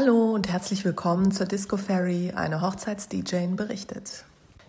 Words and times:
Hallo 0.00 0.32
und 0.32 0.48
herzlich 0.48 0.84
willkommen 0.84 1.32
zur 1.32 1.46
Disco 1.46 1.76
Fairy, 1.76 2.30
eine 2.30 2.60
Hochzeits-DJ 2.60 3.56
berichtet. 3.56 4.24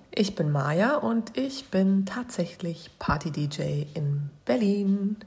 Ich 0.10 0.34
bin 0.34 0.52
Maja 0.52 0.96
und 0.96 1.38
ich 1.38 1.70
bin 1.70 2.08
tatsächlich 2.08 2.90
Party-DJ 2.98 3.86
in 3.94 4.32
Berlin, 4.46 5.18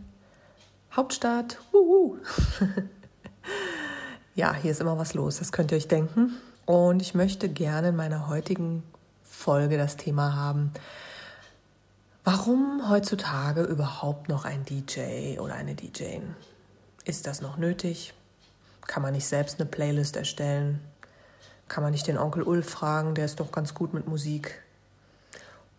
Hauptstadt. 0.90 1.60
Wuhu. 1.70 2.16
ja, 4.34 4.52
hier 4.54 4.72
ist 4.72 4.80
immer 4.80 4.98
was 4.98 5.14
los, 5.14 5.38
das 5.38 5.52
könnt 5.52 5.70
ihr 5.70 5.76
euch 5.76 5.86
denken. 5.86 6.32
Und 6.66 7.00
ich 7.00 7.14
möchte 7.14 7.48
gerne 7.48 7.90
in 7.90 7.96
meiner 7.96 8.26
heutigen 8.26 8.82
Folge 9.22 9.78
das 9.78 9.96
Thema 9.96 10.34
haben, 10.34 10.72
warum 12.24 12.90
heutzutage 12.90 13.62
überhaupt 13.62 14.28
noch 14.28 14.46
ein 14.46 14.64
DJ 14.64 15.38
oder 15.38 15.54
eine 15.54 15.76
DJ? 15.76 16.18
Ist 17.04 17.28
das 17.28 17.40
noch 17.40 17.56
nötig? 17.56 18.14
Kann 18.86 19.02
man 19.02 19.12
nicht 19.12 19.26
selbst 19.26 19.60
eine 19.60 19.68
Playlist 19.68 20.16
erstellen? 20.16 20.80
Kann 21.68 21.82
man 21.82 21.92
nicht 21.92 22.06
den 22.06 22.18
Onkel 22.18 22.42
Ulf 22.42 22.68
fragen, 22.68 23.14
der 23.14 23.24
ist 23.24 23.40
doch 23.40 23.52
ganz 23.52 23.74
gut 23.74 23.94
mit 23.94 24.06
Musik? 24.06 24.62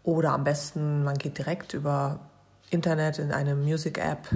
Oder 0.03 0.31
am 0.31 0.43
besten, 0.43 1.03
man 1.03 1.17
geht 1.17 1.37
direkt 1.37 1.73
über 1.73 2.19
Internet 2.69 3.19
in 3.19 3.31
eine 3.31 3.55
Music-App 3.55 4.27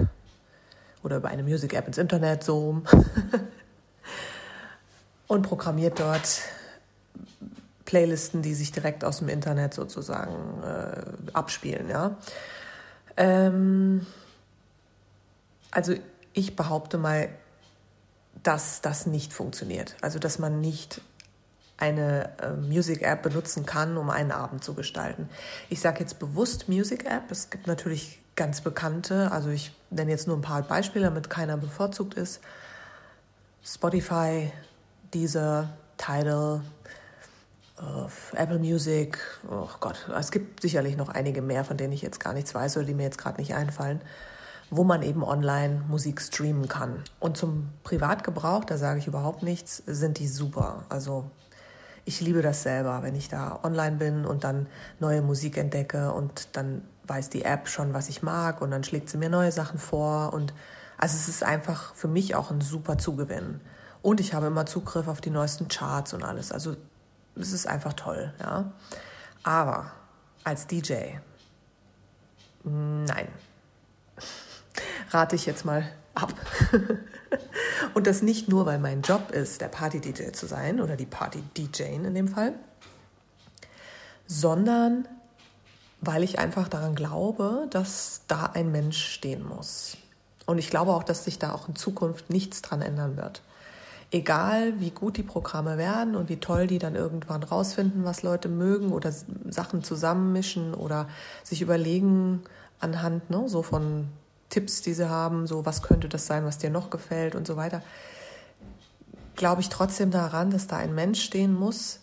oder 1.02 1.16
über 1.16 1.28
eine 1.28 1.42
Music-App 1.42 1.86
ins 1.86 1.98
Internet 1.98 2.44
so 2.44 2.82
und 5.26 5.42
programmiert 5.42 6.00
dort 6.00 6.42
Playlisten, 7.84 8.42
die 8.42 8.54
sich 8.54 8.72
direkt 8.72 9.04
aus 9.04 9.18
dem 9.18 9.28
Internet 9.28 9.74
sozusagen 9.74 10.62
äh, 10.62 11.02
abspielen. 11.32 11.88
Ja? 11.88 12.16
Ähm, 13.16 14.06
also 15.70 15.94
ich 16.32 16.54
behaupte 16.54 16.98
mal, 16.98 17.28
dass 18.48 18.80
das 18.80 19.04
nicht 19.04 19.34
funktioniert. 19.34 19.94
Also 20.00 20.18
dass 20.18 20.38
man 20.38 20.62
nicht 20.62 21.02
eine 21.76 22.30
äh, 22.40 22.52
Music 22.54 23.02
App 23.02 23.22
benutzen 23.22 23.66
kann, 23.66 23.98
um 23.98 24.08
einen 24.08 24.32
Abend 24.32 24.64
zu 24.64 24.72
gestalten. 24.72 25.28
Ich 25.68 25.80
sage 25.80 26.00
jetzt 26.00 26.18
bewusst 26.18 26.66
Music 26.66 27.04
App. 27.04 27.30
Es 27.30 27.50
gibt 27.50 27.66
natürlich 27.66 28.18
ganz 28.36 28.62
bekannte, 28.62 29.30
also 29.32 29.50
ich 29.50 29.72
nenne 29.90 30.10
jetzt 30.10 30.26
nur 30.26 30.34
ein 30.34 30.40
paar 30.40 30.62
Beispiele, 30.62 31.04
damit 31.04 31.28
keiner 31.28 31.58
bevorzugt 31.58 32.14
ist. 32.14 32.40
Spotify, 33.62 34.50
Deezer, 35.12 35.68
Tidal, 35.98 36.62
äh, 37.78 38.36
Apple 38.36 38.60
Music, 38.60 39.18
oh 39.50 39.68
Gott, 39.78 40.08
es 40.18 40.30
gibt 40.30 40.62
sicherlich 40.62 40.96
noch 40.96 41.10
einige 41.10 41.42
mehr, 41.42 41.64
von 41.64 41.76
denen 41.76 41.92
ich 41.92 42.00
jetzt 42.00 42.18
gar 42.18 42.32
nichts 42.32 42.54
weiß 42.54 42.78
oder 42.78 42.86
die 42.86 42.94
mir 42.94 43.02
jetzt 43.02 43.18
gerade 43.18 43.38
nicht 43.38 43.54
einfallen 43.54 44.00
wo 44.70 44.84
man 44.84 45.02
eben 45.02 45.24
online 45.24 45.82
Musik 45.88 46.20
streamen 46.20 46.68
kann. 46.68 47.02
Und 47.20 47.36
zum 47.36 47.70
Privatgebrauch, 47.84 48.64
da 48.64 48.76
sage 48.76 48.98
ich 48.98 49.06
überhaupt 49.06 49.42
nichts, 49.42 49.82
sind 49.86 50.18
die 50.18 50.28
super. 50.28 50.84
Also 50.88 51.30
ich 52.04 52.20
liebe 52.20 52.42
das 52.42 52.62
selber, 52.62 53.02
wenn 53.02 53.14
ich 53.14 53.28
da 53.28 53.60
online 53.62 53.96
bin 53.96 54.24
und 54.24 54.44
dann 54.44 54.66
neue 55.00 55.22
Musik 55.22 55.56
entdecke 55.56 56.12
und 56.12 56.56
dann 56.56 56.82
weiß 57.06 57.30
die 57.30 57.44
App 57.44 57.68
schon, 57.68 57.94
was 57.94 58.08
ich 58.08 58.22
mag 58.22 58.60
und 58.60 58.70
dann 58.70 58.84
schlägt 58.84 59.08
sie 59.08 59.18
mir 59.18 59.30
neue 59.30 59.52
Sachen 59.52 59.78
vor 59.78 60.32
und 60.32 60.52
also 60.98 61.16
es 61.16 61.28
ist 61.28 61.44
einfach 61.44 61.94
für 61.94 62.08
mich 62.08 62.34
auch 62.34 62.50
ein 62.50 62.60
super 62.60 62.98
Zugewinn. 62.98 63.60
Und 64.02 64.20
ich 64.20 64.34
habe 64.34 64.46
immer 64.46 64.66
Zugriff 64.66 65.06
auf 65.06 65.20
die 65.20 65.30
neuesten 65.30 65.68
Charts 65.68 66.12
und 66.12 66.24
alles. 66.24 66.50
Also 66.52 66.76
es 67.36 67.52
ist 67.52 67.66
einfach 67.66 67.92
toll, 67.92 68.32
ja. 68.40 68.72
Aber 69.44 69.92
als 70.44 70.66
DJ, 70.66 70.94
nein, 72.64 73.28
rate 75.10 75.36
ich 75.36 75.46
jetzt 75.46 75.64
mal 75.64 75.88
ab. 76.14 76.34
Und 77.94 78.06
das 78.06 78.22
nicht 78.22 78.48
nur, 78.48 78.66
weil 78.66 78.78
mein 78.78 79.02
Job 79.02 79.30
ist, 79.30 79.60
der 79.60 79.68
Party-DJ 79.68 80.32
zu 80.32 80.46
sein 80.46 80.80
oder 80.80 80.96
die 80.96 81.06
Party-DJ 81.06 81.82
in 81.94 82.14
dem 82.14 82.28
Fall, 82.28 82.54
sondern 84.26 85.06
weil 86.00 86.22
ich 86.22 86.38
einfach 86.38 86.68
daran 86.68 86.94
glaube, 86.94 87.66
dass 87.70 88.22
da 88.28 88.50
ein 88.54 88.70
Mensch 88.70 89.02
stehen 89.02 89.46
muss. 89.46 89.96
Und 90.46 90.58
ich 90.58 90.70
glaube 90.70 90.92
auch, 90.92 91.02
dass 91.02 91.24
sich 91.24 91.38
da 91.38 91.52
auch 91.52 91.68
in 91.68 91.76
Zukunft 91.76 92.30
nichts 92.30 92.62
dran 92.62 92.82
ändern 92.82 93.16
wird. 93.16 93.42
Egal, 94.10 94.80
wie 94.80 94.90
gut 94.90 95.18
die 95.18 95.22
Programme 95.22 95.76
werden 95.76 96.16
und 96.16 96.30
wie 96.30 96.38
toll 96.38 96.66
die 96.66 96.78
dann 96.78 96.94
irgendwann 96.94 97.42
rausfinden, 97.42 98.04
was 98.04 98.22
Leute 98.22 98.48
mögen 98.48 98.92
oder 98.92 99.12
Sachen 99.50 99.82
zusammenmischen 99.82 100.72
oder 100.72 101.08
sich 101.42 101.60
überlegen 101.60 102.42
anhand 102.80 103.28
ne, 103.28 103.46
so 103.48 103.62
von 103.62 104.08
Tipps, 104.48 104.82
die 104.82 104.94
sie 104.94 105.08
haben, 105.08 105.46
so 105.46 105.66
was 105.66 105.82
könnte 105.82 106.08
das 106.08 106.26
sein, 106.26 106.44
was 106.44 106.58
dir 106.58 106.70
noch 106.70 106.90
gefällt 106.90 107.34
und 107.34 107.46
so 107.46 107.56
weiter, 107.56 107.82
glaube 109.36 109.60
ich 109.60 109.68
trotzdem 109.68 110.10
daran, 110.10 110.50
dass 110.50 110.66
da 110.66 110.76
ein 110.76 110.94
Mensch 110.94 111.22
stehen 111.22 111.54
muss, 111.54 112.00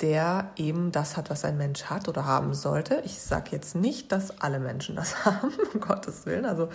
der 0.00 0.50
eben 0.56 0.92
das 0.92 1.16
hat, 1.16 1.30
was 1.30 1.44
ein 1.44 1.56
Mensch 1.56 1.84
hat 1.84 2.08
oder 2.08 2.26
haben 2.26 2.54
sollte. 2.54 3.02
Ich 3.04 3.18
sage 3.18 3.50
jetzt 3.52 3.74
nicht, 3.74 4.12
dass 4.12 4.40
alle 4.40 4.60
Menschen 4.60 4.94
das 4.96 5.24
haben, 5.24 5.52
um 5.72 5.80
Gottes 5.80 6.26
Willen. 6.26 6.44
Also 6.44 6.68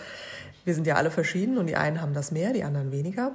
wir 0.66 0.76
sind 0.76 0.88
ja 0.88 0.96
alle 0.96 1.12
verschieden 1.12 1.58
und 1.58 1.68
die 1.68 1.76
einen 1.76 2.02
haben 2.02 2.14
das 2.14 2.32
mehr, 2.32 2.54
die 2.54 2.64
anderen 2.64 2.92
weniger. 2.92 3.34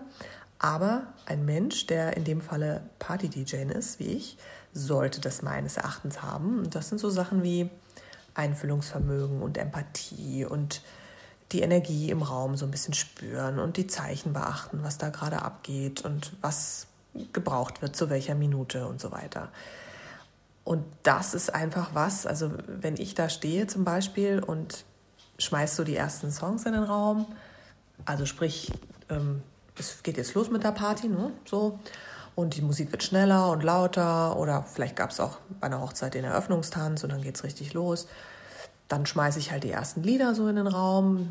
Aber 0.58 1.06
ein 1.26 1.44
Mensch, 1.44 1.86
der 1.86 2.16
in 2.16 2.24
dem 2.24 2.40
Falle 2.40 2.82
Party-DJ 2.98 3.72
ist, 3.72 3.98
wie 4.00 4.14
ich, 4.14 4.38
sollte 4.72 5.20
das 5.20 5.42
meines 5.42 5.76
Erachtens 5.76 6.22
haben. 6.22 6.58
Und 6.58 6.74
das 6.74 6.88
sind 6.88 6.98
so 6.98 7.10
Sachen 7.10 7.42
wie 7.42 7.70
Einfühlungsvermögen 8.34 9.42
und 9.42 9.58
Empathie 9.58 10.44
und 10.44 10.82
die 11.52 11.60
Energie 11.60 12.10
im 12.10 12.22
Raum 12.22 12.56
so 12.56 12.64
ein 12.64 12.70
bisschen 12.70 12.94
spüren 12.94 13.58
und 13.58 13.76
die 13.76 13.86
Zeichen 13.86 14.32
beachten, 14.32 14.80
was 14.82 14.98
da 14.98 15.10
gerade 15.10 15.42
abgeht 15.42 16.04
und 16.04 16.32
was 16.40 16.88
gebraucht 17.32 17.82
wird, 17.82 17.96
zu 17.96 18.10
welcher 18.10 18.34
Minute 18.34 18.86
und 18.86 19.00
so 19.00 19.12
weiter. 19.12 19.48
Und 20.64 20.84
das 21.04 21.34
ist 21.34 21.54
einfach 21.54 21.90
was, 21.94 22.26
also 22.26 22.50
wenn 22.66 22.96
ich 22.96 23.14
da 23.14 23.28
stehe 23.28 23.68
zum 23.68 23.84
Beispiel 23.84 24.40
und 24.40 24.84
schmeiß 25.38 25.76
so 25.76 25.84
die 25.84 25.94
ersten 25.94 26.32
Songs 26.32 26.66
in 26.66 26.72
den 26.72 26.82
Raum, 26.82 27.26
also 28.04 28.26
sprich, 28.26 28.72
ähm, 29.08 29.42
es 29.78 30.02
geht 30.02 30.16
jetzt 30.16 30.34
los 30.34 30.50
mit 30.50 30.64
der 30.64 30.72
Party, 30.72 31.08
ne? 31.08 31.30
so, 31.44 31.78
und 32.34 32.56
die 32.56 32.62
Musik 32.62 32.90
wird 32.90 33.04
schneller 33.04 33.50
und 33.50 33.62
lauter 33.62 34.36
oder 34.36 34.64
vielleicht 34.64 34.96
gab 34.96 35.10
es 35.10 35.20
auch 35.20 35.38
bei 35.60 35.68
einer 35.68 35.80
Hochzeit 35.80 36.14
den 36.14 36.24
Eröffnungstanz 36.24 37.04
und 37.04 37.10
dann 37.10 37.22
geht 37.22 37.36
es 37.36 37.44
richtig 37.44 37.72
los 37.72 38.08
dann 38.88 39.06
schmeiße 39.06 39.38
ich 39.38 39.50
halt 39.50 39.64
die 39.64 39.70
ersten 39.70 40.02
Lieder 40.02 40.34
so 40.34 40.48
in 40.48 40.56
den 40.56 40.66
Raum, 40.66 41.30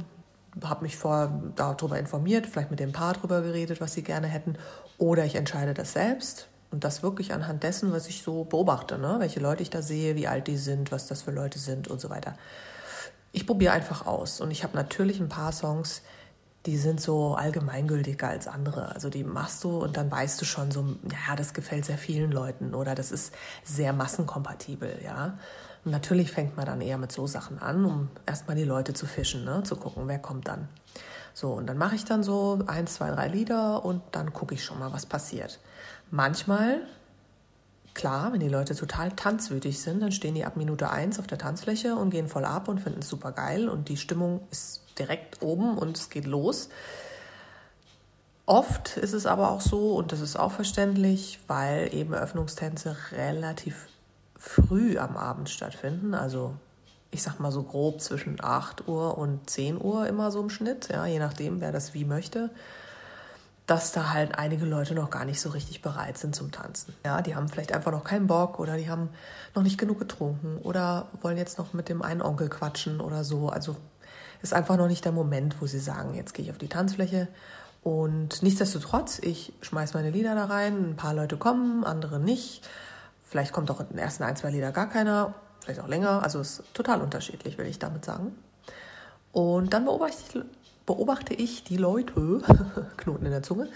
habe 0.64 0.84
mich 0.84 0.98
vorher 0.98 1.32
darüber 1.56 2.00
informiert, 2.00 2.48
vielleicht 2.48 2.72
mit 2.72 2.80
dem 2.80 2.92
Paar 2.92 3.14
darüber 3.14 3.42
geredet, 3.42 3.82
was 3.82 3.94
sie 3.94 4.04
gerne 4.04 4.28
hätten, 4.28 4.58
oder 4.98 5.26
ich 5.26 5.36
entscheide 5.36 5.74
das 5.74 5.94
selbst 5.94 6.48
und 6.72 6.84
das 6.84 7.04
wirklich 7.04 7.34
anhand 7.34 7.64
dessen, 7.64 7.92
was 7.92 8.08
ich 8.08 8.22
so 8.24 8.46
beobachte, 8.46 8.98
ne? 8.98 9.16
welche 9.20 9.40
Leute 9.40 9.64
ich 9.64 9.70
da 9.70 9.82
sehe, 9.82 10.16
wie 10.16 10.28
alt 10.28 10.48
die 10.48 10.58
sind, 10.58 10.92
was 10.92 11.08
das 11.08 11.24
für 11.24 11.32
Leute 11.32 11.60
sind 11.60 11.88
und 11.88 12.00
so 12.00 12.10
weiter. 12.10 12.36
Ich 13.32 13.46
probiere 13.46 13.74
einfach 13.74 14.06
aus 14.06 14.40
und 14.40 14.52
ich 14.52 14.64
habe 14.64 14.76
natürlich 14.76 15.20
ein 15.20 15.30
paar 15.30 15.52
Songs, 15.52 16.02
die 16.66 16.78
sind 16.78 17.00
so 17.00 17.36
allgemeingültiger 17.36 18.28
als 18.28 18.48
andere. 18.48 18.94
Also 18.94 19.10
die 19.10 19.24
machst 19.24 19.64
du 19.64 19.78
und 19.78 19.98
dann 19.98 20.10
weißt 20.10 20.42
du 20.42 20.46
schon 20.46 20.72
so, 20.72 20.96
ja, 21.04 21.36
das 21.36 21.54
gefällt 21.54 21.86
sehr 21.86 21.98
vielen 21.98 22.32
Leuten 22.32 22.74
oder 22.74 22.96
das 22.96 23.12
ist 23.12 23.34
sehr 23.64 23.94
massenkompatibel, 23.94 25.00
ja. 25.04 25.38
Und 25.86 25.92
natürlich 25.92 26.32
fängt 26.32 26.58
man 26.58 26.66
dann 26.66 26.82
eher 26.82 26.98
mit 26.98 27.12
so 27.12 27.28
Sachen 27.28 27.60
an, 27.60 27.86
um 27.86 28.10
erstmal 28.26 28.58
die 28.58 28.64
Leute 28.64 28.94
zu 28.94 29.06
fischen, 29.06 29.46
ne? 29.46 29.62
zu 29.64 29.76
gucken, 29.76 30.08
wer 30.08 30.18
kommt 30.18 30.48
dann. 30.48 30.68
So, 31.36 31.52
und 31.52 31.68
dann 31.68 31.78
mache 31.78 31.96
ich 31.96 32.06
dann 32.06 32.24
so 32.24 32.60
eins, 32.66 32.96
zwei, 32.96 33.12
drei 33.12 33.28
Lieder 33.28 33.86
und 33.86 34.02
dann 34.12 34.34
gucke 34.34 34.56
ich 34.56 34.64
schon 34.64 34.80
mal, 34.80 34.92
was 34.94 35.06
passiert. 35.06 35.60
Manchmal, 36.10 36.82
klar, 37.94 38.34
wenn 38.34 38.40
die 38.40 38.50
Leute 38.50 38.74
total 38.74 39.12
tanzwütig 39.12 39.80
sind, 39.80 40.02
dann 40.02 40.12
stehen 40.12 40.34
die 40.34 40.46
ab 40.46 40.56
Minute 40.56 40.90
eins 40.90 41.20
auf 41.20 41.28
der 41.28 41.38
Tanzfläche 41.38 41.96
und 41.96 42.10
gehen 42.10 42.30
voll 42.30 42.46
ab 42.46 42.68
und 42.68 42.80
finden 42.80 43.02
es 43.02 43.10
super 43.10 43.32
geil 43.32 43.70
und 43.70 43.90
die 43.90 43.98
Stimmung 43.98 44.42
ist 44.50 44.82
direkt 44.98 45.44
oben 45.44 45.78
und 45.78 45.98
es 45.98 46.10
geht 46.10 46.26
los. 46.26 46.70
Oft 48.48 48.98
ist 48.98 49.14
es 49.14 49.26
aber 49.26 49.52
auch 49.52 49.62
so, 49.62 49.94
und 49.96 50.12
das 50.12 50.22
ist 50.22 50.36
auch 50.36 50.52
verständlich, 50.52 51.40
weil 51.48 51.94
eben 51.94 52.14
Öffnungstänze 52.14 52.96
relativ 53.12 53.88
früh 54.46 54.98
am 54.98 55.18
Abend 55.18 55.50
stattfinden. 55.50 56.14
Also 56.14 56.54
ich 57.10 57.24
sag 57.24 57.40
mal 57.40 57.52
so 57.52 57.64
grob 57.64 58.02
zwischen 58.02 58.38
8 58.42 58.88
Uhr 58.88 59.18
und 59.18 59.50
10 59.50 59.82
Uhr 59.82 60.08
immer 60.08 60.32
so 60.32 60.42
im 60.42 60.50
Schnitt, 60.50 60.90
ja, 60.90 61.06
je 61.06 61.20
nachdem, 61.20 61.62
wer 61.62 61.72
das 61.72 61.94
wie 61.94 62.06
möchte, 62.06 62.50
dass 63.66 63.92
da 63.92 64.14
halt 64.14 64.38
einige 64.38 64.66
Leute 64.66 64.94
noch 64.94 65.10
gar 65.10 65.26
nicht 65.26 65.42
so 65.42 65.50
richtig 65.50 65.82
bereit 65.82 66.18
sind 66.20 66.36
zum 66.36 66.52
Tanzen. 66.52 66.94
Ja, 67.04 67.22
die 67.24 67.36
haben 67.36 67.50
vielleicht 67.50 67.74
einfach 67.74 67.92
noch 67.92 68.04
keinen 68.04 68.28
Bock 68.28 68.60
oder 68.60 68.78
die 68.78 68.90
haben 68.90 69.10
noch 69.56 69.64
nicht 69.64 69.80
genug 69.80 69.98
getrunken 69.98 70.58
oder 70.62 71.08
wollen 71.22 71.38
jetzt 71.38 71.58
noch 71.58 71.74
mit 71.74 71.90
dem 71.90 72.04
einen 72.04 72.22
Onkel 72.22 72.50
quatschen 72.50 73.02
oder 73.02 73.24
so. 73.24 73.50
Also 73.50 73.76
ist 74.44 74.54
einfach 74.54 74.78
noch 74.78 74.88
nicht 74.88 75.06
der 75.06 75.12
Moment, 75.12 75.60
wo 75.62 75.66
sie 75.66 75.80
sagen, 75.80 76.14
jetzt 76.14 76.34
gehe 76.34 76.46
ich 76.46 76.52
auf 76.52 76.60
die 76.60 76.68
Tanzfläche. 76.68 77.28
Und 77.82 78.44
nichtsdestotrotz, 78.44 79.20
ich 79.20 79.54
schmeiß 79.62 79.96
meine 79.96 80.12
Lieder 80.12 80.36
da 80.36 80.46
rein, 80.46 80.92
ein 80.92 80.96
paar 80.96 81.16
Leute 81.16 81.38
kommen, 81.38 81.84
andere 81.84 82.20
nicht. 82.20 82.68
Vielleicht 83.36 83.52
kommt 83.52 83.70
auch 83.70 83.82
in 83.82 83.90
den 83.90 83.98
ersten 83.98 84.24
ein, 84.24 84.38
zwei 84.38 84.50
Lieder 84.50 84.72
gar 84.72 84.88
keiner, 84.88 85.34
vielleicht 85.60 85.82
auch 85.82 85.90
länger. 85.90 86.24
Also 86.24 86.40
es 86.40 86.60
ist 86.60 86.74
total 86.74 87.02
unterschiedlich, 87.02 87.58
will 87.58 87.66
ich 87.66 87.80
damit 87.80 88.06
sagen. 88.06 88.34
Und 89.34 89.74
dann 89.74 89.84
beobachte 89.84 90.16
ich, 90.40 90.46
beobachte 90.86 91.34
ich 91.34 91.66
die 91.66 91.76
Leute, 91.76 92.14
Knoten 92.96 93.26
in 93.26 93.32
der 93.32 93.44
Zunge, 93.44 93.68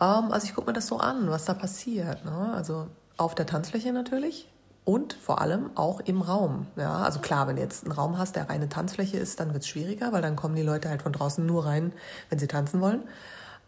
Ähm, 0.00 0.30
also 0.30 0.46
ich 0.46 0.54
gucke 0.54 0.68
mir 0.68 0.72
das 0.72 0.86
so 0.86 0.98
an, 0.98 1.28
was 1.28 1.46
da 1.46 1.54
passiert. 1.54 2.24
Ne? 2.24 2.52
Also 2.54 2.86
auf 3.16 3.34
der 3.34 3.46
Tanzfläche 3.46 3.92
natürlich 3.92 4.48
und 4.84 5.14
vor 5.14 5.40
allem 5.40 5.70
auch 5.74 5.98
im 5.98 6.22
Raum. 6.22 6.68
Ja, 6.76 6.98
also 6.98 7.18
klar, 7.18 7.48
wenn 7.48 7.56
du 7.56 7.62
jetzt 7.62 7.82
einen 7.82 7.92
Raum 7.92 8.18
hast, 8.18 8.36
der 8.36 8.48
reine 8.48 8.68
Tanzfläche 8.68 9.16
ist, 9.16 9.40
dann 9.40 9.52
wird 9.52 9.64
es 9.64 9.68
schwieriger, 9.68 10.12
weil 10.12 10.22
dann 10.22 10.36
kommen 10.36 10.54
die 10.54 10.62
Leute 10.62 10.90
halt 10.90 11.02
von 11.02 11.12
draußen 11.12 11.44
nur 11.44 11.66
rein, 11.66 11.92
wenn 12.30 12.38
sie 12.38 12.46
tanzen 12.46 12.80
wollen. 12.80 13.02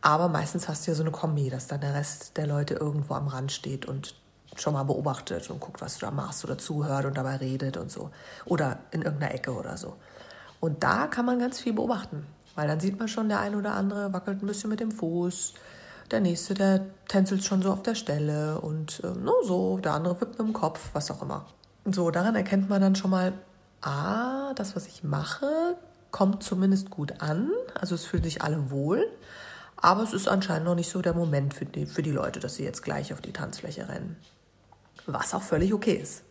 Aber 0.00 0.29
meistens 0.29 0.69
hast 0.69 0.87
du 0.87 0.93
ja 0.93 0.94
so 0.94 1.03
eine 1.03 1.11
Kombi, 1.11 1.50
dass 1.50 1.67
dann 1.67 1.81
der 1.81 1.94
Rest 1.94 2.37
der 2.37 2.47
Leute 2.47 2.75
irgendwo 2.75 3.15
am 3.15 3.26
Rand 3.26 3.50
steht 3.50 3.85
und 3.87 4.15
schon 4.60 4.75
mal 4.75 4.84
beobachtet 4.84 5.50
und 5.50 5.60
guckt, 5.60 5.81
was 5.81 5.99
du 5.99 6.06
da 6.06 6.10
machst 6.10 6.44
oder 6.44 6.58
zuhört 6.58 7.05
und 7.05 7.16
dabei 7.16 7.37
redet 7.37 7.76
und 7.76 7.90
so. 7.90 8.10
Oder 8.44 8.78
in 8.90 9.02
irgendeiner 9.02 9.34
Ecke 9.34 9.52
oder 9.52 9.76
so. 9.76 9.96
Und 10.60 10.82
da 10.82 11.06
kann 11.06 11.25
man 11.25 11.38
ganz 11.38 11.60
viel 11.60 11.72
beobachten, 11.72 12.26
weil 12.55 12.66
dann 12.66 12.81
sieht 12.81 12.99
man 12.99 13.08
schon, 13.08 13.28
der 13.28 13.40
eine 13.40 13.56
oder 13.56 13.75
andere 13.75 14.12
wackelt 14.12 14.43
ein 14.43 14.46
bisschen 14.46 14.70
mit 14.70 14.81
dem 14.81 14.90
Fuß, 14.90 15.55
der 16.10 16.20
nächste, 16.20 16.55
der 16.55 16.87
tänzelt 17.06 17.44
schon 17.44 17.62
so 17.62 17.70
auf 17.70 17.82
der 17.82 17.94
Stelle 17.94 18.60
und 18.60 19.00
äh, 19.05 19.08
no, 19.08 19.34
so, 19.44 19.78
der 19.78 19.93
andere 19.93 20.20
wippt 20.20 20.38
mit 20.38 20.49
dem 20.49 20.52
Kopf, 20.52 20.90
was 20.94 21.10
auch 21.10 21.22
immer. 21.22 21.46
So, 21.84 22.10
daran 22.10 22.34
erkennt 22.34 22.69
man 22.69 22.81
dann 22.81 22.96
schon 22.96 23.10
mal, 23.10 23.32
ah, 23.82 24.52
das, 24.55 24.75
was 24.75 24.87
ich 24.87 25.05
mache, 25.05 25.76
kommt 26.10 26.43
zumindest 26.43 26.90
gut 26.90 27.20
an, 27.20 27.50
also 27.75 27.94
es 27.94 28.05
fühlen 28.05 28.25
sich 28.25 28.43
alle 28.43 28.70
wohl, 28.70 29.06
aber 29.76 30.02
es 30.02 30.12
ist 30.12 30.28
anscheinend 30.28 30.66
noch 30.66 30.75
nicht 30.75 30.90
so 30.90 31.02
der 31.02 31.14
Moment 31.14 31.55
für 31.55 31.66
die, 31.66 31.87
für 31.87 32.02
die 32.02 32.10
Leute, 32.10 32.40
dass 32.40 32.56
sie 32.56 32.64
jetzt 32.64 32.82
gleich 32.82 33.12
auf 33.12 33.20
die 33.20 33.32
Tanzfläche 33.32 33.88
rennen 33.88 34.16
was 35.08 35.34
auch 35.34 35.43
völlig 35.43 35.75
okay 35.75 35.94
ist. 35.94 36.22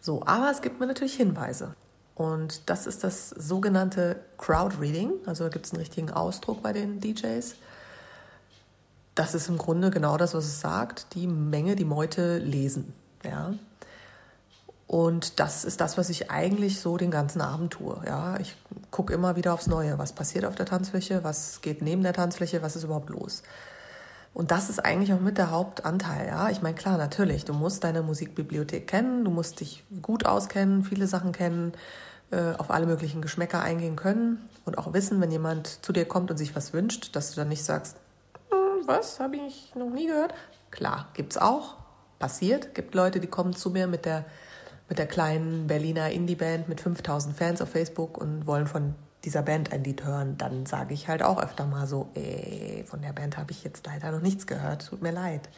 So, 0.00 0.22
aber 0.26 0.50
es 0.50 0.60
gibt 0.60 0.80
mir 0.80 0.86
natürlich 0.86 1.14
Hinweise. 1.14 1.74
Und 2.14 2.68
das 2.68 2.86
ist 2.86 3.04
das 3.04 3.30
sogenannte 3.30 4.20
Crowd 4.36 4.76
Reading. 4.80 5.12
Also 5.26 5.44
da 5.44 5.50
gibt 5.50 5.66
es 5.66 5.72
einen 5.72 5.80
richtigen 5.80 6.10
Ausdruck 6.10 6.62
bei 6.62 6.72
den 6.72 7.00
DJs. 7.00 7.54
Das 9.14 9.34
ist 9.34 9.48
im 9.48 9.58
Grunde 9.58 9.90
genau 9.90 10.16
das, 10.16 10.34
was 10.34 10.44
es 10.44 10.60
sagt, 10.60 11.14
die 11.14 11.26
Menge, 11.26 11.76
die 11.76 11.84
Meute 11.84 12.38
lesen. 12.38 12.92
Ja? 13.24 13.54
Und 14.86 15.40
das 15.40 15.64
ist 15.64 15.80
das, 15.80 15.96
was 15.96 16.10
ich 16.10 16.30
eigentlich 16.30 16.80
so 16.80 16.96
den 16.96 17.10
ganzen 17.10 17.40
Abend 17.40 17.72
tue. 17.72 18.00
Ja? 18.04 18.38
Ich 18.40 18.56
gucke 18.90 19.14
immer 19.14 19.36
wieder 19.36 19.54
aufs 19.54 19.66
Neue. 19.66 19.98
Was 19.98 20.12
passiert 20.12 20.44
auf 20.44 20.54
der 20.54 20.66
Tanzfläche? 20.66 21.24
Was 21.24 21.60
geht 21.60 21.80
neben 21.80 22.02
der 22.02 22.12
Tanzfläche? 22.12 22.62
Was 22.62 22.76
ist 22.76 22.84
überhaupt 22.84 23.10
los? 23.10 23.42
Und 24.34 24.50
das 24.50 24.70
ist 24.70 24.78
eigentlich 24.78 25.12
auch 25.12 25.20
mit 25.20 25.36
der 25.36 25.50
Hauptanteil, 25.50 26.28
ja. 26.28 26.48
Ich 26.48 26.62
meine, 26.62 26.74
klar, 26.74 26.96
natürlich, 26.96 27.44
du 27.44 27.52
musst 27.52 27.84
deine 27.84 28.02
Musikbibliothek 28.02 28.86
kennen, 28.86 29.24
du 29.24 29.30
musst 29.30 29.60
dich 29.60 29.84
gut 30.00 30.24
auskennen, 30.24 30.84
viele 30.84 31.06
Sachen 31.06 31.32
kennen, 31.32 31.72
äh, 32.30 32.54
auf 32.56 32.70
alle 32.70 32.86
möglichen 32.86 33.20
Geschmäcker 33.20 33.60
eingehen 33.60 33.94
können 33.94 34.48
und 34.64 34.78
auch 34.78 34.94
wissen, 34.94 35.20
wenn 35.20 35.30
jemand 35.30 35.84
zu 35.84 35.92
dir 35.92 36.06
kommt 36.06 36.30
und 36.30 36.38
sich 36.38 36.56
was 36.56 36.72
wünscht, 36.72 37.14
dass 37.14 37.30
du 37.30 37.36
dann 37.36 37.50
nicht 37.50 37.62
sagst, 37.62 37.96
hm, 38.50 38.86
was, 38.86 39.20
habe 39.20 39.36
ich 39.36 39.74
noch 39.74 39.90
nie 39.90 40.06
gehört. 40.06 40.32
Klar, 40.70 41.08
gibt's 41.12 41.36
auch, 41.36 41.76
passiert. 42.18 42.74
Gibt 42.74 42.94
Leute, 42.94 43.20
die 43.20 43.26
kommen 43.26 43.54
zu 43.54 43.68
mir 43.68 43.86
mit 43.86 44.06
der, 44.06 44.24
mit 44.88 44.98
der 44.98 45.06
kleinen 45.06 45.66
Berliner 45.66 46.10
Indie-Band 46.10 46.68
mit 46.68 46.80
5000 46.80 47.36
Fans 47.36 47.60
auf 47.60 47.68
Facebook 47.68 48.16
und 48.16 48.46
wollen 48.46 48.66
von 48.66 48.94
dieser 49.24 49.42
Band 49.42 49.72
ein 49.72 49.84
Lied 49.84 50.04
hören, 50.04 50.36
dann 50.36 50.66
sage 50.66 50.94
ich 50.94 51.08
halt 51.08 51.22
auch 51.22 51.40
öfter 51.40 51.66
mal 51.66 51.86
so, 51.86 52.10
ey, 52.14 52.84
von 52.86 53.02
der 53.02 53.12
Band 53.12 53.36
habe 53.36 53.52
ich 53.52 53.62
jetzt 53.62 53.86
leider 53.86 54.10
noch 54.10 54.20
nichts 54.20 54.46
gehört, 54.46 54.88
tut 54.88 55.02
mir 55.02 55.12
leid. 55.12 55.48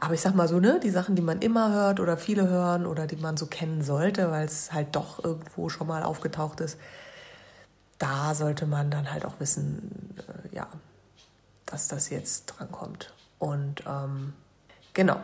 Aber 0.00 0.14
ich 0.14 0.20
sag 0.20 0.34
mal 0.34 0.48
so, 0.48 0.60
ne, 0.60 0.80
die 0.82 0.90
Sachen, 0.90 1.16
die 1.16 1.22
man 1.22 1.40
immer 1.40 1.72
hört 1.72 2.00
oder 2.00 2.16
viele 2.16 2.48
hören 2.48 2.86
oder 2.86 3.06
die 3.06 3.16
man 3.16 3.36
so 3.36 3.46
kennen 3.46 3.82
sollte, 3.82 4.30
weil 4.30 4.46
es 4.46 4.72
halt 4.72 4.94
doch 4.94 5.22
irgendwo 5.22 5.68
schon 5.68 5.88
mal 5.88 6.02
aufgetaucht 6.02 6.60
ist, 6.60 6.78
da 7.98 8.34
sollte 8.34 8.66
man 8.66 8.90
dann 8.90 9.12
halt 9.12 9.26
auch 9.26 9.40
wissen, 9.40 10.14
äh, 10.28 10.54
ja, 10.54 10.68
dass 11.66 11.88
das 11.88 12.10
jetzt 12.10 12.46
drankommt. 12.46 13.12
Und 13.38 13.82
ähm, 13.86 14.32
genau. 14.94 15.16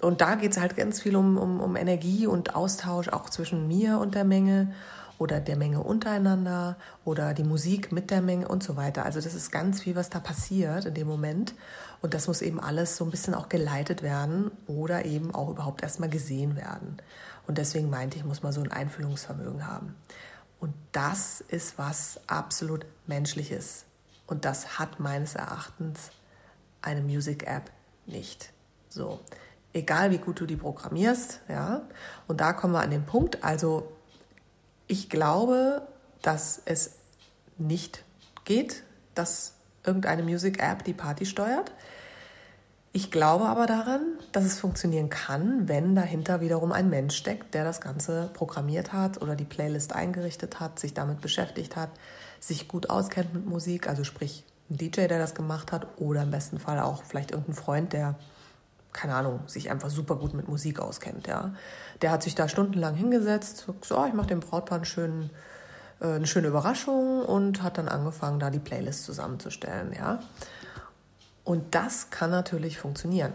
Und 0.00 0.20
da 0.20 0.34
geht 0.34 0.52
es 0.52 0.60
halt 0.60 0.76
ganz 0.76 1.00
viel 1.00 1.16
um, 1.16 1.38
um, 1.38 1.60
um 1.60 1.76
Energie 1.76 2.26
und 2.26 2.54
Austausch 2.54 3.08
auch 3.08 3.30
zwischen 3.30 3.68
mir 3.68 3.98
und 3.98 4.14
der 4.14 4.24
Menge 4.24 4.72
oder 5.18 5.40
der 5.40 5.56
Menge 5.56 5.82
untereinander 5.82 6.76
oder 7.04 7.34
die 7.34 7.44
Musik 7.44 7.92
mit 7.92 8.10
der 8.10 8.20
Menge 8.20 8.48
und 8.48 8.62
so 8.62 8.76
weiter. 8.76 9.04
Also 9.04 9.20
das 9.20 9.34
ist 9.34 9.50
ganz 9.50 9.80
viel, 9.80 9.96
was 9.96 10.10
da 10.10 10.20
passiert 10.20 10.84
in 10.84 10.94
dem 10.94 11.06
Moment. 11.06 11.54
Und 12.02 12.14
das 12.14 12.28
muss 12.28 12.42
eben 12.42 12.60
alles 12.60 12.96
so 12.96 13.04
ein 13.04 13.10
bisschen 13.10 13.34
auch 13.34 13.48
geleitet 13.48 14.02
werden 14.02 14.50
oder 14.66 15.04
eben 15.04 15.34
auch 15.34 15.48
überhaupt 15.48 15.82
erstmal 15.82 16.10
gesehen 16.10 16.56
werden. 16.56 16.98
Und 17.46 17.58
deswegen 17.58 17.90
meinte 17.90 18.18
ich, 18.18 18.24
muss 18.24 18.42
man 18.42 18.52
so 18.52 18.60
ein 18.60 18.70
Einfühlungsvermögen 18.70 19.66
haben. 19.66 19.94
Und 20.60 20.74
das 20.92 21.40
ist 21.40 21.78
was 21.78 22.20
absolut 22.26 22.86
Menschliches. 23.06 23.84
Und 24.26 24.44
das 24.44 24.78
hat 24.78 25.00
meines 25.00 25.34
Erachtens 25.34 26.10
eine 26.82 27.00
Music 27.00 27.46
App 27.46 27.70
nicht. 28.06 28.52
So, 28.88 29.20
egal 29.72 30.10
wie 30.10 30.18
gut 30.18 30.40
du 30.40 30.46
die 30.46 30.56
programmierst, 30.56 31.40
ja. 31.48 31.82
Und 32.26 32.40
da 32.40 32.52
kommen 32.52 32.72
wir 32.72 32.80
an 32.80 32.90
den 32.90 33.04
Punkt. 33.04 33.44
Also 33.44 33.92
ich 34.86 35.08
glaube, 35.08 35.86
dass 36.22 36.62
es 36.64 36.92
nicht 37.58 38.04
geht, 38.44 38.82
dass 39.14 39.54
irgendeine 39.84 40.22
Music 40.22 40.62
App 40.62 40.84
die 40.84 40.92
Party 40.92 41.26
steuert. 41.26 41.72
Ich 42.92 43.10
glaube 43.10 43.44
aber 43.44 43.66
daran, 43.66 44.00
dass 44.32 44.44
es 44.44 44.58
funktionieren 44.58 45.10
kann, 45.10 45.68
wenn 45.68 45.94
dahinter 45.94 46.40
wiederum 46.40 46.72
ein 46.72 46.88
Mensch 46.88 47.14
steckt, 47.14 47.52
der 47.54 47.62
das 47.62 47.80
Ganze 47.80 48.30
programmiert 48.32 48.92
hat 48.92 49.20
oder 49.20 49.36
die 49.36 49.44
Playlist 49.44 49.92
eingerichtet 49.92 50.60
hat, 50.60 50.78
sich 50.78 50.94
damit 50.94 51.20
beschäftigt 51.20 51.76
hat, 51.76 51.90
sich 52.40 52.68
gut 52.68 52.88
auskennt 52.88 53.34
mit 53.34 53.44
Musik, 53.44 53.86
also 53.88 54.02
sprich 54.02 54.44
ein 54.70 54.78
DJ, 54.78 55.08
der 55.08 55.18
das 55.18 55.34
gemacht 55.34 55.72
hat 55.72 55.86
oder 55.98 56.22
im 56.22 56.30
besten 56.30 56.58
Fall 56.58 56.80
auch 56.80 57.02
vielleicht 57.04 57.32
irgendein 57.32 57.54
Freund, 57.54 57.92
der 57.92 58.16
keine 58.96 59.14
Ahnung, 59.14 59.40
sich 59.46 59.70
einfach 59.70 59.90
super 59.90 60.16
gut 60.16 60.34
mit 60.34 60.48
Musik 60.48 60.80
auskennt, 60.80 61.26
ja. 61.26 61.52
Der 62.02 62.10
hat 62.10 62.22
sich 62.22 62.34
da 62.34 62.48
stundenlang 62.48 62.94
hingesetzt, 62.94 63.66
so, 63.82 63.98
oh, 63.98 64.06
ich 64.06 64.14
mache 64.14 64.28
dem 64.28 64.40
Brautpaar 64.40 64.76
einen 64.76 64.84
schönen, 64.86 65.30
äh, 66.00 66.14
eine 66.14 66.26
schöne 66.26 66.48
Überraschung 66.48 67.22
und 67.22 67.62
hat 67.62 67.78
dann 67.78 67.88
angefangen, 67.88 68.40
da 68.40 68.50
die 68.50 68.58
Playlist 68.58 69.04
zusammenzustellen, 69.04 69.92
ja. 69.92 70.20
Und 71.44 71.74
das 71.74 72.10
kann 72.10 72.30
natürlich 72.30 72.78
funktionieren, 72.78 73.34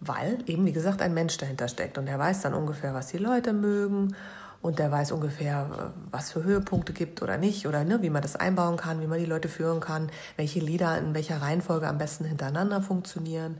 weil 0.00 0.38
eben, 0.46 0.64
wie 0.66 0.72
gesagt, 0.72 1.02
ein 1.02 1.14
Mensch 1.14 1.36
dahinter 1.36 1.68
steckt 1.68 1.98
und 1.98 2.06
der 2.06 2.18
weiß 2.18 2.40
dann 2.40 2.54
ungefähr, 2.54 2.94
was 2.94 3.08
die 3.08 3.18
Leute 3.18 3.52
mögen 3.52 4.16
und 4.62 4.78
der 4.78 4.90
weiß 4.90 5.12
ungefähr, 5.12 5.68
äh, 5.70 6.00
was 6.10 6.32
für 6.32 6.42
Höhepunkte 6.42 6.94
gibt 6.94 7.22
oder 7.22 7.36
nicht 7.36 7.66
oder 7.66 7.84
ne, 7.84 8.00
wie 8.00 8.10
man 8.10 8.22
das 8.22 8.34
einbauen 8.34 8.78
kann, 8.78 9.02
wie 9.02 9.06
man 9.06 9.18
die 9.18 9.26
Leute 9.26 9.48
führen 9.48 9.80
kann, 9.80 10.10
welche 10.36 10.60
Lieder 10.60 10.96
in 10.96 11.14
welcher 11.14 11.42
Reihenfolge 11.42 11.86
am 11.86 11.98
besten 11.98 12.24
hintereinander 12.24 12.80
funktionieren. 12.80 13.58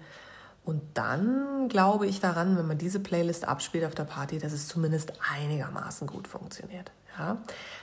Und 0.68 0.82
dann 0.92 1.70
glaube 1.70 2.06
ich 2.06 2.20
daran, 2.20 2.58
wenn 2.58 2.66
man 2.66 2.76
diese 2.76 3.00
Playlist 3.00 3.48
abspielt 3.48 3.87
auf 3.87 3.94
der 3.94 4.04
Party, 4.04 4.37
dass 4.37 4.52
es 4.52 4.68
zumindest 4.68 5.14
einigermaßen 5.34 6.06
gut 6.06 6.28
funktioniert. 6.28 6.92
Ja? 7.18 7.38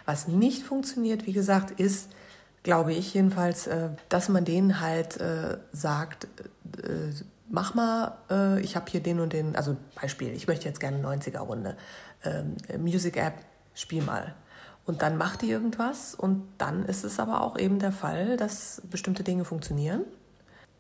Was 0.06 0.28
nicht 0.28 0.62
funktioniert, 0.62 1.26
wie 1.26 1.34
gesagt, 1.34 1.80
ist, 1.80 2.12
glaube 2.62 2.94
ich 2.94 3.12
jedenfalls, 3.16 3.66
äh, 3.66 3.90
dass 4.08 4.30
man 4.30 4.46
denen 4.46 4.82
halt 4.82 5.20
äh, 5.20 5.58
sagt, 5.72 6.26
äh, 6.78 7.12
mach 7.50 7.74
mal, 7.74 8.60
ich 8.62 8.76
habe 8.76 8.86
hier 8.92 9.02
den 9.02 9.20
und 9.20 9.34
den, 9.34 9.56
also 9.56 9.78
Beispiel, 10.00 10.34
ich 10.34 10.46
möchte 10.48 10.66
jetzt 10.66 10.80
gerne 10.80 10.98
90er-Runde, 11.04 11.78
ähm, 12.24 12.56
Music 12.78 13.18
App, 13.18 13.34
spiel 13.74 14.04
mal. 14.04 14.36
Und 14.86 15.02
dann 15.02 15.18
macht 15.18 15.42
die 15.42 15.50
irgendwas 15.50 16.14
und 16.14 16.48
dann 16.60 16.86
ist 16.86 17.04
es 17.04 17.20
aber 17.20 17.42
auch 17.42 17.58
eben 17.58 17.80
der 17.80 17.92
Fall, 17.92 18.38
dass 18.38 18.84
bestimmte 18.92 19.24
Dinge 19.24 19.44
funktionieren 19.44 20.06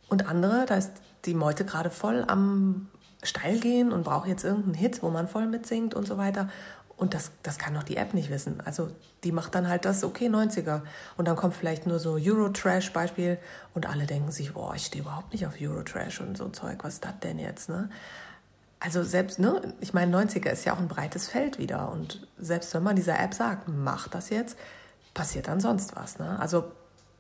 und 0.07 0.27
andere, 0.27 0.65
da 0.65 0.75
ist 0.75 0.91
die 1.25 1.33
Meute 1.33 1.65
gerade 1.65 1.89
voll 1.89 2.23
am 2.27 2.87
steil 3.23 3.59
gehen 3.59 3.91
und 3.91 4.03
braucht 4.03 4.27
jetzt 4.27 4.43
irgendeinen 4.43 4.75
Hit, 4.75 5.01
wo 5.01 5.09
man 5.09 5.27
voll 5.27 5.47
mitsingt 5.47 5.93
und 5.93 6.07
so 6.07 6.17
weiter. 6.17 6.49
Und 6.97 7.13
das, 7.13 7.31
das 7.43 7.57
kann 7.57 7.73
doch 7.73 7.83
die 7.83 7.97
App 7.97 8.13
nicht 8.13 8.29
wissen. 8.29 8.61
Also 8.63 8.89
die 9.23 9.33
macht 9.33 9.53
dann 9.53 9.67
halt 9.67 9.83
das, 9.83 10.03
okay, 10.03 10.29
90er. 10.29 10.81
Und 11.17 11.27
dann 11.27 11.35
kommt 11.35 11.53
vielleicht 11.53 11.87
nur 11.87 11.99
so 11.99 12.17
Eurotrash-Beispiel 12.17 13.37
und 13.73 13.89
alle 13.89 14.05
denken 14.05 14.31
sich, 14.31 14.53
boah, 14.53 14.75
ich 14.75 14.85
stehe 14.85 15.03
überhaupt 15.03 15.33
nicht 15.33 15.45
auf 15.45 15.55
Eurotrash 15.59 16.21
und 16.21 16.37
so 16.37 16.47
Zeug, 16.49 16.83
was 16.83 16.95
ist 16.95 17.05
das 17.05 17.19
denn 17.21 17.39
jetzt, 17.39 17.69
ne? 17.69 17.89
Also 18.79 19.03
selbst, 19.03 19.39
ne, 19.39 19.73
ich 19.81 19.93
meine, 19.93 20.15
90er 20.15 20.49
ist 20.49 20.63
ja 20.65 20.73
auch 20.73 20.79
ein 20.79 20.87
breites 20.87 21.27
Feld 21.27 21.57
wieder. 21.57 21.91
Und 21.91 22.27
selbst 22.37 22.73
wenn 22.73 22.83
man 22.83 22.95
dieser 22.95 23.19
App 23.19 23.33
sagt, 23.33 23.67
mach 23.67 24.07
das 24.07 24.29
jetzt, 24.29 24.57
passiert 25.13 25.47
dann 25.47 25.59
sonst 25.59 25.95
was, 25.95 26.19
ne? 26.19 26.39
Also 26.39 26.65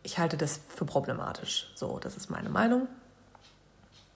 ich 0.05 0.19
halte 0.19 0.37
das 0.37 0.61
für 0.69 0.85
problematisch. 0.85 1.71
So, 1.75 1.99
das 1.99 2.15
ist 2.15 2.29
meine 2.29 2.49
Meinung. 2.49 2.87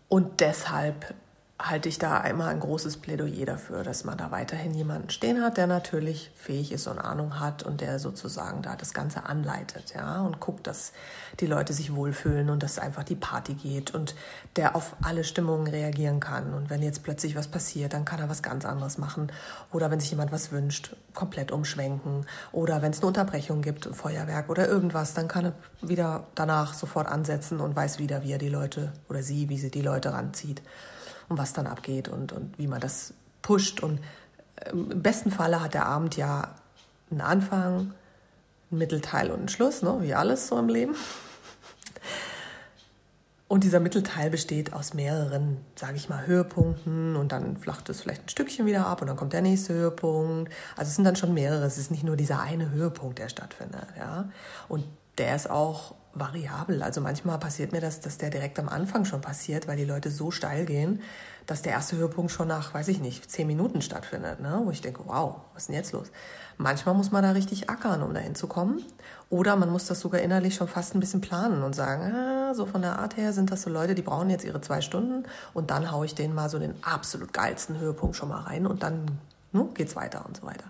Und 0.08 0.40
deshalb 0.40 1.14
halte 1.62 1.90
ich 1.90 2.00
da 2.00 2.22
immer 2.22 2.48
ein 2.48 2.62
großes 2.62 2.98
Plädoyer 2.98 3.46
dafür, 3.46 3.84
dass 3.84 4.06
man 4.06 4.18
da 4.18 4.32
weiterhin 4.32 4.74
jemanden 4.74 5.10
stehen 5.10 5.42
hat, 5.42 5.58
der 5.58 5.68
natürlich 5.68 6.32
fähig 6.34 6.72
ist 6.72 6.88
und 6.88 7.00
Ahnung 7.00 7.42
hat 7.42 7.64
und 7.64 7.82
der 7.82 8.00
sozusagen 8.00 8.62
da 8.62 8.78
das 8.78 8.94
Ganze 8.94 9.26
anleitet, 9.26 9.94
ja, 9.94 10.22
und 10.22 10.40
guckt, 10.40 10.68
dass 10.68 10.94
die 11.42 11.48
Leute 11.48 11.74
sich 11.74 11.94
wohlfühlen 11.94 12.50
und 12.50 12.64
dass 12.64 12.80
einfach 12.80 13.04
die 13.04 13.18
Party 13.18 13.56
geht 13.56 13.94
und 13.94 14.16
der 14.56 14.78
auf 14.78 14.96
alle 15.02 15.26
Stimmungen 15.26 15.68
reagieren 15.68 16.22
kann. 16.22 16.54
Und 16.54 16.70
wenn 16.70 16.82
jetzt 16.82 17.04
plötzlich 17.04 17.36
was 17.36 17.50
passiert, 17.50 17.92
dann 17.92 18.06
kann 18.06 18.20
er 18.20 18.30
was 18.30 18.42
ganz 18.42 18.64
anderes 18.64 18.98
machen. 18.98 19.30
Oder 19.74 19.92
wenn 19.92 20.00
sich 20.00 20.12
jemand 20.12 20.32
was 20.32 20.54
wünscht, 20.54 20.96
komplett 21.14 21.52
umschwenken. 21.52 22.26
Oder 22.54 22.82
wenn 22.82 22.92
es 22.92 23.00
eine 23.00 23.08
Unterbrechung 23.08 23.62
gibt, 23.62 23.86
ein 23.86 23.94
Feuerwerk 23.94 24.50
oder 24.50 24.68
irgendwas, 24.68 25.14
dann 25.14 25.28
kann 25.28 25.46
er 25.46 25.54
wieder 25.82 26.28
danach 26.36 26.74
sofort 26.74 27.08
ansetzen 27.08 27.60
und 27.60 27.76
weiß 27.76 28.00
wieder, 28.00 28.24
wie 28.24 28.32
er 28.32 28.38
die 28.38 28.50
Leute 28.50 28.94
oder 29.10 29.22
sie, 29.22 29.50
wie 29.50 29.58
sie 29.58 29.72
die 29.72 29.82
Leute 29.82 30.14
ranzieht 30.14 30.62
und 31.30 31.38
was 31.38 31.54
dann 31.54 31.68
abgeht 31.68 32.08
und, 32.08 32.34
und 32.34 32.58
wie 32.58 32.68
man 32.68 32.82
das 32.82 33.14
pusht. 33.42 33.82
Und 33.82 34.00
ähm, 34.66 34.92
im 34.92 35.02
besten 35.02 35.32
Falle 35.32 35.62
hat 35.62 35.74
der 35.74 35.86
Abend 35.86 36.18
ja 36.18 36.56
einen 37.12 37.22
Anfang, 37.22 37.94
einen 38.72 38.78
Mittelteil 38.80 39.32
und 39.32 39.40
einen 39.40 39.50
Schluss, 39.50 39.82
ne? 39.82 39.98
wie 40.02 40.14
alles 40.14 40.48
so 40.48 40.58
im 40.58 40.70
Leben. 40.70 40.96
Und 43.48 43.64
dieser 43.64 43.80
Mittelteil 43.80 44.30
besteht 44.30 44.74
aus 44.74 44.94
mehreren, 44.94 45.58
sage 45.76 45.96
ich 45.96 46.08
mal, 46.08 46.28
Höhepunkten 46.28 47.16
und 47.16 47.32
dann 47.32 47.58
flacht 47.58 47.90
es 47.90 48.02
vielleicht 48.02 48.26
ein 48.26 48.30
Stückchen 48.30 48.68
wieder 48.68 48.86
ab 48.86 49.02
und 49.02 49.08
dann 49.08 49.18
kommt 49.18 49.34
der 49.34 49.42
nächste 49.42 49.74
Höhepunkt. 49.74 50.54
Also 50.78 50.90
es 50.90 50.96
sind 50.96 51.04
dann 51.04 51.16
schon 51.16 51.34
mehrere. 51.34 51.66
Es 51.66 51.80
ist 51.80 51.90
nicht 51.90 52.04
nur 52.04 52.16
dieser 52.16 52.42
eine 52.42 52.70
Höhepunkt, 52.70 53.18
der 53.18 53.28
stattfindet, 53.28 53.88
ja. 53.98 54.30
Und 54.68 54.84
der 55.18 55.36
ist 55.36 55.50
auch 55.50 55.96
variabel. 56.20 56.84
Also 56.84 57.02
manchmal 57.02 57.40
passiert 57.40 57.72
mir 57.72 57.82
das, 57.82 58.00
dass 58.00 58.18
der 58.18 58.30
direkt 58.30 58.60
am 58.60 58.70
Anfang 58.70 59.06
schon 59.06 59.22
passiert, 59.22 59.68
weil 59.68 59.78
die 59.78 59.86
Leute 59.86 60.12
so 60.12 60.32
steil 60.32 60.66
gehen, 60.66 61.02
dass 61.46 61.62
der 61.62 61.74
erste 61.74 61.96
Höhepunkt 61.96 62.32
schon 62.32 62.48
nach, 62.48 62.74
weiß 62.74 62.88
ich 62.90 63.00
nicht, 63.00 63.30
zehn 63.32 63.48
Minuten 63.48 63.82
stattfindet, 63.82 64.40
ne? 64.40 64.62
wo 64.64 64.72
ich 64.72 64.82
denke, 64.82 65.02
wow, 65.06 65.38
was 65.54 65.64
ist 65.64 65.68
denn 65.70 65.76
jetzt 65.76 65.94
los? 65.94 66.08
Manchmal 66.58 66.94
muss 66.94 67.12
man 67.12 67.24
da 67.24 67.32
richtig 67.32 67.70
ackern, 67.70 68.04
um 68.04 68.14
dahin 68.14 68.36
zu 68.36 68.48
kommen. 68.48 68.84
Oder 69.30 69.56
man 69.56 69.70
muss 69.70 69.86
das 69.86 70.00
sogar 70.00 70.22
innerlich 70.22 70.56
schon 70.56 70.68
fast 70.68 70.94
ein 70.96 71.00
bisschen 71.00 71.22
planen 71.22 71.64
und 71.64 71.74
sagen, 71.74 72.14
ah, 72.14 72.54
so 72.54 72.66
von 72.66 72.82
der 72.82 73.00
Art 73.00 73.18
her 73.18 73.34
sind 73.34 73.52
das 73.52 73.62
so 73.62 73.70
Leute, 73.70 73.96
die 73.96 74.02
brauchen 74.02 74.30
jetzt 74.30 74.46
ihre 74.46 74.62
zwei 74.62 74.82
Stunden 74.82 75.24
und 75.54 75.72
dann 75.72 75.92
haue 75.92 76.06
ich 76.06 76.16
denen 76.16 76.36
mal 76.36 76.50
so 76.50 76.60
den 76.60 76.76
absolut 76.84 77.34
geilsten 77.34 77.80
Höhepunkt 77.80 78.16
schon 78.16 78.30
mal 78.30 78.42
rein 78.42 78.68
und 78.68 78.84
dann 78.84 79.20
ne, 79.52 79.68
geht's 79.74 79.96
weiter 79.96 80.26
und 80.26 80.38
so 80.38 80.46
weiter. 80.46 80.66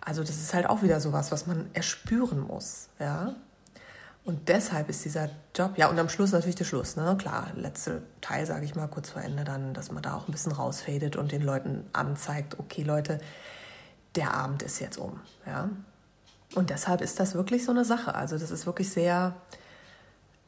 Also 0.00 0.22
das 0.22 0.36
ist 0.36 0.54
halt 0.54 0.68
auch 0.68 0.82
wieder 0.82 1.00
sowas, 1.00 1.32
was 1.32 1.46
man 1.46 1.68
erspüren 1.74 2.40
muss, 2.40 2.88
ja. 2.98 3.34
Und 4.28 4.50
deshalb 4.50 4.90
ist 4.90 5.06
dieser 5.06 5.30
Job, 5.56 5.78
ja, 5.78 5.88
und 5.88 5.98
am 5.98 6.10
Schluss 6.10 6.32
natürlich 6.32 6.54
der 6.54 6.66
Schluss, 6.66 6.96
ne? 6.96 7.16
Klar, 7.18 7.46
letzte 7.56 8.02
Teil, 8.20 8.44
sage 8.44 8.66
ich 8.66 8.74
mal, 8.74 8.86
kurz 8.86 9.08
vor 9.08 9.22
Ende 9.22 9.42
dann, 9.42 9.72
dass 9.72 9.90
man 9.90 10.02
da 10.02 10.14
auch 10.14 10.28
ein 10.28 10.32
bisschen 10.32 10.52
rausfadet 10.52 11.16
und 11.16 11.32
den 11.32 11.40
Leuten 11.40 11.86
anzeigt, 11.94 12.58
okay, 12.58 12.82
Leute, 12.82 13.20
der 14.16 14.34
Abend 14.34 14.62
ist 14.62 14.80
jetzt 14.80 14.98
um, 14.98 15.18
ja. 15.46 15.70
Und 16.54 16.68
deshalb 16.68 17.00
ist 17.00 17.18
das 17.18 17.36
wirklich 17.36 17.64
so 17.64 17.70
eine 17.70 17.86
Sache. 17.86 18.14
Also 18.14 18.36
das 18.36 18.50
ist 18.50 18.66
wirklich 18.66 18.90
sehr 18.90 19.34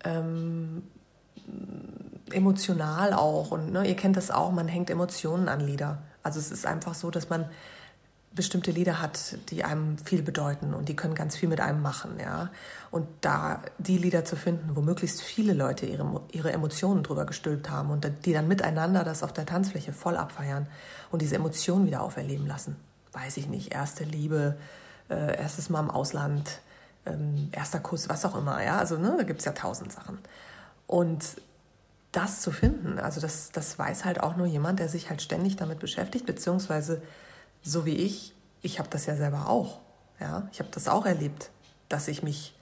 ähm, 0.05 0.83
emotional 2.33 3.15
auch. 3.15 3.51
Und 3.51 3.73
ne, 3.73 3.89
ihr 3.89 3.97
kennt 3.97 4.19
das 4.19 4.31
auch, 4.31 4.53
man 4.53 4.69
hängt 4.69 4.91
Emotionen 4.91 5.49
an 5.49 5.61
Lieder. 5.61 6.03
Also 6.23 6.39
es 6.39 6.51
ist 6.51 6.67
einfach 6.67 6.93
so, 6.93 7.11
dass 7.11 7.31
man 7.31 7.47
bestimmte 8.33 8.71
Lieder 8.71 9.03
hat, 9.03 9.37
die 9.51 9.65
einem 9.65 9.99
viel 9.99 10.23
bedeuten 10.23 10.73
und 10.73 10.89
die 10.89 10.95
können 10.95 11.15
ganz 11.15 11.37
viel 11.37 11.49
mit 11.49 11.61
einem 11.61 11.83
machen, 11.83 12.19
ja. 12.21 12.51
Und 12.93 13.09
da 13.23 13.61
die 13.79 13.99
Lieder 13.99 14.25
zu 14.25 14.37
finden, 14.37 14.77
wo 14.77 14.83
möglichst 14.83 15.21
viele 15.21 15.53
Leute 15.53 15.87
ihre, 15.87 16.21
ihre 16.31 16.53
Emotionen 16.53 17.03
drüber 17.03 17.25
gestülpt 17.25 17.71
haben 17.71 17.91
und 17.91 18.09
die 18.25 18.33
dann 18.33 18.47
miteinander 18.47 19.03
das 19.03 19.25
auf 19.25 19.33
der 19.33 19.47
Tanzfläche 19.47 19.93
voll 19.93 20.17
abfeiern 20.17 20.69
und 21.11 21.23
diese 21.23 21.37
Emotionen 21.37 21.87
wieder 21.87 22.03
auferleben 22.03 22.47
lassen. 22.47 22.77
Weiß 23.13 23.37
ich 23.37 23.49
nicht, 23.49 23.75
erste 23.75 24.05
Liebe, 24.05 24.57
äh, 25.09 25.37
erstes 25.37 25.69
Mal 25.69 25.81
im 25.81 25.91
Ausland, 25.91 26.61
ähm, 27.07 27.49
erster 27.51 27.81
Kuss, 27.81 28.09
was 28.09 28.25
auch 28.25 28.37
immer, 28.37 28.63
ja. 28.63 28.79
Also, 28.79 28.97
ne, 28.97 29.15
da 29.19 29.25
gibt 29.25 29.41
es 29.41 29.45
ja 29.45 29.53
tausend 29.53 29.91
Sachen. 29.91 30.19
Und 30.87 31.25
das 32.13 32.43
zu 32.43 32.53
finden, 32.53 33.01
also 33.01 33.21
das, 33.21 33.51
das 33.51 33.77
weiß 33.79 34.05
halt 34.05 34.21
auch 34.21 34.37
nur 34.37 34.47
jemand, 34.47 34.79
der 34.79 34.89
sich 34.89 35.11
halt 35.11 35.21
ständig 35.21 35.57
damit 35.57 35.81
beschäftigt, 35.81 36.27
beziehungsweise 36.27 37.03
so 37.63 37.85
wie 37.87 37.95
ich, 37.95 38.35
ich 38.63 38.79
habe 38.79 38.89
das 38.89 39.07
ja 39.07 39.17
selber 39.17 39.49
auch. 39.49 39.81
Ja? 40.21 40.49
Ich 40.53 40.61
habe 40.61 40.71
das 40.73 40.89
auch 40.89 41.07
erlebt, 41.07 41.51
dass 41.89 42.09
ich 42.09 42.23
mich 42.23 42.55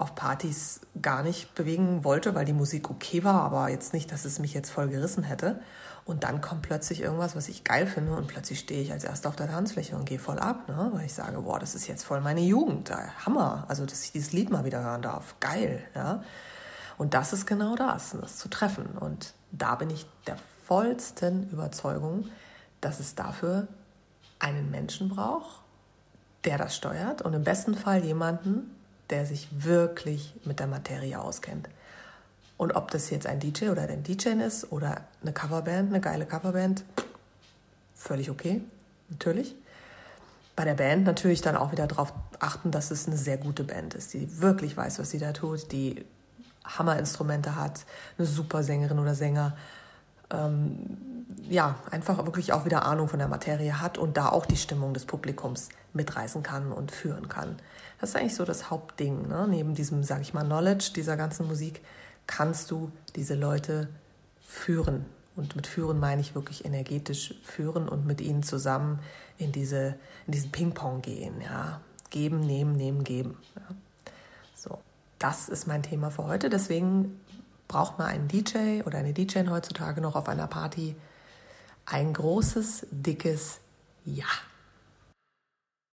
auf 0.00 0.14
Partys 0.14 0.80
gar 1.02 1.22
nicht 1.22 1.54
bewegen 1.54 2.04
wollte, 2.04 2.34
weil 2.34 2.46
die 2.46 2.54
Musik 2.54 2.88
okay 2.88 3.22
war, 3.22 3.42
aber 3.42 3.68
jetzt 3.68 3.92
nicht, 3.92 4.10
dass 4.10 4.24
es 4.24 4.38
mich 4.38 4.54
jetzt 4.54 4.70
voll 4.70 4.88
gerissen 4.88 5.22
hätte. 5.22 5.60
Und 6.06 6.24
dann 6.24 6.40
kommt 6.40 6.62
plötzlich 6.62 7.02
irgendwas, 7.02 7.36
was 7.36 7.48
ich 7.48 7.64
geil 7.64 7.86
finde 7.86 8.12
und 8.16 8.26
plötzlich 8.26 8.60
stehe 8.60 8.80
ich 8.80 8.92
als 8.92 9.04
Erster 9.04 9.28
auf 9.28 9.36
der 9.36 9.48
Tanzfläche 9.48 9.94
und 9.94 10.06
gehe 10.06 10.18
voll 10.18 10.38
ab, 10.38 10.68
ne? 10.68 10.90
weil 10.94 11.04
ich 11.04 11.12
sage, 11.12 11.42
boah, 11.42 11.58
das 11.58 11.74
ist 11.74 11.86
jetzt 11.86 12.04
voll 12.04 12.22
meine 12.22 12.40
Jugend, 12.40 12.90
Hammer, 13.26 13.66
also 13.68 13.84
dass 13.84 14.02
ich 14.04 14.12
dieses 14.12 14.32
Lied 14.32 14.50
mal 14.50 14.64
wieder 14.64 14.82
hören 14.82 15.02
darf, 15.02 15.34
geil. 15.38 15.84
Ja? 15.94 16.24
Und 16.96 17.12
das 17.12 17.34
ist 17.34 17.46
genau 17.46 17.76
das, 17.76 18.16
das 18.18 18.38
zu 18.38 18.48
treffen. 18.48 18.86
Und 18.98 19.34
da 19.52 19.74
bin 19.74 19.90
ich 19.90 20.06
der 20.26 20.36
vollsten 20.64 21.50
Überzeugung, 21.50 22.28
dass 22.80 23.00
es 23.00 23.14
dafür 23.14 23.68
einen 24.40 24.70
Menschen 24.70 25.08
braucht, 25.08 25.62
der 26.44 26.58
das 26.58 26.74
steuert 26.74 27.22
und 27.22 27.34
im 27.34 27.44
besten 27.44 27.74
Fall 27.74 28.04
jemanden, 28.04 28.74
der 29.10 29.26
sich 29.26 29.48
wirklich 29.52 30.34
mit 30.44 30.58
der 30.58 30.66
Materie 30.66 31.20
auskennt. 31.20 31.68
Und 32.56 32.72
ob 32.76 32.90
das 32.90 33.10
jetzt 33.10 33.26
ein 33.26 33.40
DJ 33.40 33.68
oder 33.70 33.82
ein 33.82 34.02
DJ 34.02 34.30
ist 34.30 34.70
oder 34.70 35.02
eine 35.22 35.32
Coverband, 35.32 35.90
eine 35.90 36.00
geile 36.00 36.26
Coverband, 36.26 36.84
völlig 37.94 38.30
okay, 38.30 38.62
natürlich. 39.08 39.54
Bei 40.56 40.64
der 40.64 40.74
Band 40.74 41.04
natürlich 41.04 41.40
dann 41.40 41.56
auch 41.56 41.72
wieder 41.72 41.86
darauf 41.86 42.12
achten, 42.38 42.70
dass 42.70 42.90
es 42.90 43.06
eine 43.06 43.16
sehr 43.16 43.38
gute 43.38 43.64
Band 43.64 43.94
ist, 43.94 44.12
die 44.12 44.40
wirklich 44.40 44.76
weiß, 44.76 44.98
was 44.98 45.10
sie 45.10 45.18
da 45.18 45.32
tut, 45.32 45.72
die 45.72 46.04
Hammerinstrumente 46.64 47.56
hat, 47.56 47.84
eine 48.18 48.26
super 48.26 48.62
Sängerin 48.62 48.98
oder 48.98 49.14
Sänger, 49.14 49.56
ähm, 50.30 50.98
ja, 51.48 51.76
einfach 51.90 52.24
wirklich 52.24 52.52
auch 52.52 52.64
wieder 52.64 52.84
Ahnung 52.84 53.08
von 53.08 53.18
der 53.18 53.28
Materie 53.28 53.80
hat 53.80 53.98
und 53.98 54.16
da 54.16 54.28
auch 54.28 54.46
die 54.46 54.56
Stimmung 54.56 54.94
des 54.94 55.04
Publikums 55.04 55.68
mitreißen 55.92 56.42
kann 56.42 56.72
und 56.72 56.92
führen 56.92 57.28
kann. 57.28 57.56
Das 58.00 58.10
ist 58.10 58.16
eigentlich 58.16 58.34
so 58.34 58.44
das 58.44 58.70
Hauptding. 58.70 59.28
Ne? 59.28 59.46
Neben 59.48 59.74
diesem, 59.74 60.04
sag 60.04 60.22
ich 60.22 60.32
mal, 60.32 60.44
Knowledge 60.44 60.92
dieser 60.94 61.16
ganzen 61.16 61.46
Musik 61.46 61.82
kannst 62.26 62.70
du 62.70 62.90
diese 63.16 63.34
Leute 63.34 63.88
führen. 64.46 65.06
Und 65.36 65.56
mit 65.56 65.66
führen 65.66 66.00
meine 66.00 66.20
ich 66.20 66.34
wirklich 66.34 66.64
energetisch 66.64 67.34
führen 67.42 67.88
und 67.88 68.06
mit 68.06 68.20
ihnen 68.20 68.42
zusammen 68.42 69.00
in, 69.38 69.52
diese, 69.52 69.96
in 70.26 70.32
diesen 70.32 70.50
Ping-Pong 70.50 71.02
gehen. 71.02 71.40
Ja? 71.40 71.80
Geben, 72.10 72.40
nehmen, 72.40 72.76
nehmen, 72.76 73.04
geben. 73.04 73.36
Ja? 73.56 73.74
So, 74.54 74.78
das 75.18 75.48
ist 75.48 75.66
mein 75.66 75.82
Thema 75.82 76.10
für 76.10 76.24
heute. 76.24 76.50
Deswegen 76.50 77.20
braucht 77.68 77.98
man 77.98 78.08
einen 78.08 78.28
DJ 78.28 78.82
oder 78.84 78.98
eine 78.98 79.12
DJ 79.12 79.48
heutzutage 79.48 80.00
noch 80.00 80.16
auf 80.16 80.28
einer 80.28 80.46
Party? 80.46 80.96
Ein 81.92 82.12
großes, 82.12 82.86
dickes 82.92 83.58
Ja. 84.04 84.26